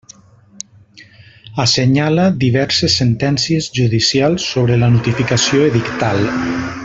[1.63, 6.27] Assenyala diverses sentències judicials sobre la notificació edictal.